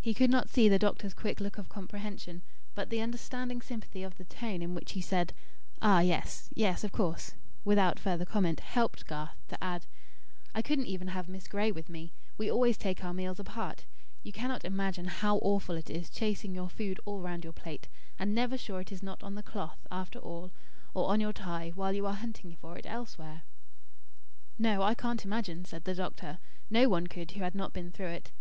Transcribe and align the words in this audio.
He 0.00 0.14
could 0.14 0.30
not 0.30 0.48
see 0.48 0.68
the 0.68 0.78
doctor's 0.78 1.12
quick 1.12 1.40
look 1.40 1.58
of 1.58 1.68
comprehension, 1.68 2.42
but 2.76 2.88
the 2.88 3.00
understanding 3.00 3.60
sympathy 3.60 4.04
of 4.04 4.16
the 4.16 4.22
tone 4.24 4.62
in 4.62 4.76
which 4.76 4.92
he 4.92 5.00
said: 5.00 5.32
"Ah, 5.82 5.98
yes. 5.98 6.50
Yes, 6.54 6.84
of 6.84 6.92
course," 6.92 7.34
without 7.64 7.98
further 7.98 8.24
comment, 8.24 8.60
helped 8.60 9.08
Garth 9.08 9.42
to 9.48 9.60
add: 9.60 9.86
"I 10.54 10.62
couldn't 10.62 10.86
even 10.86 11.08
have 11.08 11.28
Miss 11.28 11.48
Gray 11.48 11.72
with 11.72 11.88
me. 11.88 12.12
We 12.38 12.48
always 12.48 12.78
take 12.78 13.02
our 13.02 13.12
meals 13.12 13.40
apart. 13.40 13.86
You 14.22 14.30
cannot 14.30 14.64
imagine 14.64 15.06
how 15.06 15.38
awful 15.38 15.74
it 15.74 15.90
is 15.90 16.10
chasing 16.10 16.54
your 16.54 16.68
food 16.68 17.00
all 17.04 17.18
round 17.20 17.42
your 17.42 17.52
plate, 17.52 17.88
and 18.20 18.32
never 18.32 18.56
sure 18.56 18.80
it 18.80 18.92
is 18.92 19.02
not 19.02 19.20
on 19.20 19.34
the 19.34 19.42
cloth, 19.42 19.84
after 19.90 20.20
all, 20.20 20.52
or 20.94 21.08
on 21.10 21.20
your 21.20 21.32
tie, 21.32 21.70
while 21.74 21.92
you 21.92 22.06
are 22.06 22.14
hunting 22.14 22.54
for 22.54 22.78
it 22.78 22.86
elsewhere." 22.86 23.42
"No, 24.60 24.80
I 24.82 24.94
can't 24.94 25.24
imagine," 25.24 25.64
said 25.64 25.82
the 25.86 25.94
doctor. 25.96 26.38
"No 26.70 26.88
one 26.88 27.08
could 27.08 27.32
who 27.32 27.40
had 27.42 27.56
not 27.56 27.72
been 27.72 27.90
through 27.90 28.10
it. 28.14 28.28